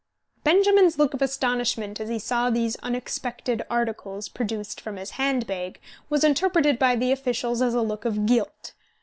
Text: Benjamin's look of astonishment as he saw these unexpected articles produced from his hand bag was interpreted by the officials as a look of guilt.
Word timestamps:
Benjamin's 0.43 0.97
look 0.97 1.13
of 1.13 1.21
astonishment 1.21 1.99
as 1.99 2.09
he 2.09 2.17
saw 2.17 2.49
these 2.49 2.75
unexpected 2.77 3.61
articles 3.69 4.29
produced 4.29 4.81
from 4.81 4.95
his 4.97 5.11
hand 5.11 5.45
bag 5.45 5.79
was 6.09 6.23
interpreted 6.23 6.79
by 6.79 6.95
the 6.95 7.11
officials 7.11 7.61
as 7.61 7.75
a 7.75 7.83
look 7.83 8.03
of 8.03 8.25
guilt. 8.25 8.73